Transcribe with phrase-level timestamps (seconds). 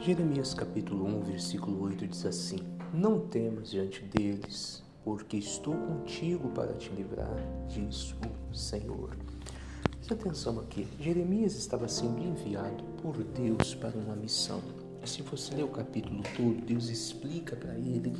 [0.00, 2.60] Jeremias capítulo 1, versículo 8 diz assim:
[2.90, 7.36] Não temas diante deles, porque estou contigo para te livrar,
[7.68, 8.14] diz
[8.50, 9.14] o Senhor.
[9.90, 10.88] Preste atenção aqui.
[10.98, 14.62] Jeremias estava sendo enviado por Deus para uma missão.
[15.04, 18.14] Se você ler o capítulo todo, Deus explica para ele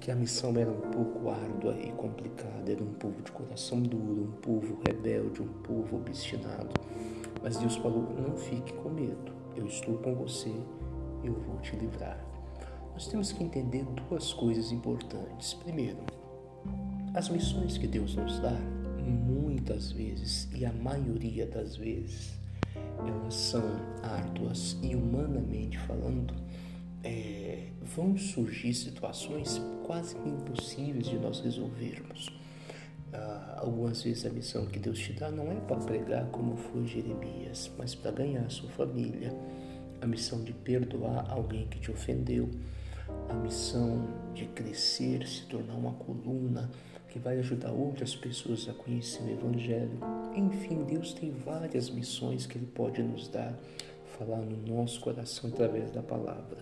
[0.00, 2.72] que a missão era um pouco árdua e complicada.
[2.72, 6.70] Era um povo de coração duro, um povo rebelde, um povo obstinado.
[7.42, 10.54] Mas Deus falou: não fique com medo, eu estou com você,
[11.22, 12.18] eu vou te livrar.
[12.92, 15.54] Nós temos que entender duas coisas importantes.
[15.54, 15.98] Primeiro,
[17.14, 18.58] as missões que Deus nos dá,
[19.02, 22.38] muitas vezes e a maioria das vezes,
[22.98, 23.64] elas são
[24.02, 26.34] árduas e humanamente falando,
[27.04, 32.30] é, vão surgir situações quase impossíveis de nós resolvermos.
[33.12, 36.86] Ah, algumas vezes a missão que Deus te dá não é para pregar como foi
[36.86, 39.34] Jeremias, mas para ganhar a sua família.
[40.00, 42.48] A missão de perdoar alguém que te ofendeu,
[43.28, 46.70] a missão de crescer, se tornar uma coluna
[47.08, 49.98] que vai ajudar outras pessoas a conhecer o Evangelho.
[50.34, 53.54] Enfim, Deus tem várias missões que Ele pode nos dar,
[54.18, 56.58] falar no nosso coração através da palavra.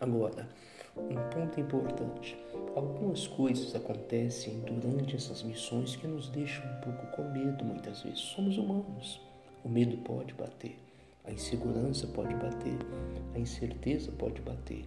[0.00, 0.48] Agora,
[0.96, 2.36] um ponto importante:
[2.74, 8.20] algumas coisas acontecem durante essas missões que nos deixam um pouco com medo muitas vezes.
[8.20, 9.20] Somos humanos.
[9.62, 10.78] O medo pode bater,
[11.26, 12.78] a insegurança pode bater,
[13.34, 14.84] a incerteza pode bater.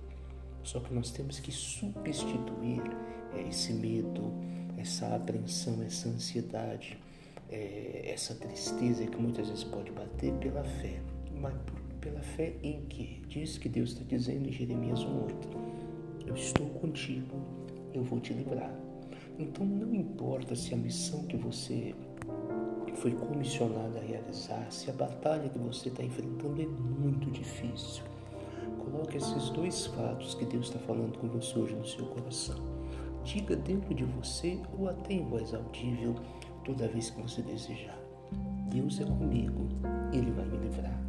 [0.63, 2.81] Só que nós temos que substituir
[3.35, 4.33] é, esse medo,
[4.77, 6.97] essa apreensão, essa ansiedade,
[7.49, 11.01] é, essa tristeza que muitas vezes pode bater pela fé.
[11.39, 11.53] Mas
[11.99, 13.21] pela fé em que?
[13.27, 17.35] Diz que Deus está dizendo em Jeremias 1,8: Eu estou contigo,
[17.93, 18.73] eu vou te livrar.
[19.37, 21.95] Então não importa se a missão que você
[22.95, 28.03] foi comissionado a realizar, se a batalha que você está enfrentando é muito difícil.
[28.79, 32.57] Coloque esses dois fatos que Deus está falando com você hoje no seu coração.
[33.23, 36.15] Diga dentro de você ou até em voz audível
[36.63, 37.97] toda vez que você desejar.
[38.69, 39.67] Deus é comigo,
[40.13, 40.99] Ele vai me livrar.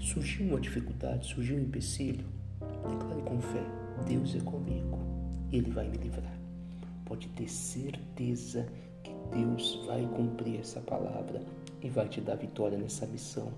[0.00, 2.26] Surgiu uma dificuldade, surgiu um empecilho,
[2.88, 3.62] declare com fé:
[4.06, 4.98] Deus é comigo,
[5.52, 6.38] Ele vai me livrar.
[7.04, 8.87] Pode ter certeza que
[9.32, 11.42] Deus vai cumprir essa palavra
[11.82, 13.52] e vai te dar vitória nessa missão,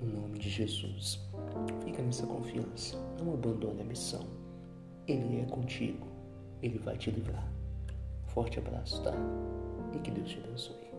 [0.00, 1.20] no nome de Jesus.
[1.84, 4.24] Fica nessa confiança, não abandone a missão.
[5.06, 6.06] Ele é contigo,
[6.62, 7.46] Ele vai te livrar.
[8.26, 9.12] Forte abraço, tá?
[9.94, 10.95] E que Deus te abençoe.